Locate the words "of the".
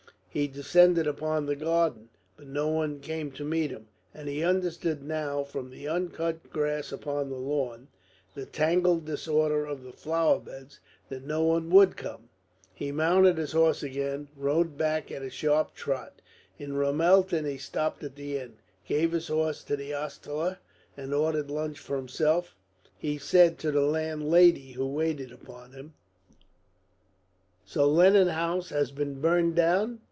9.65-9.91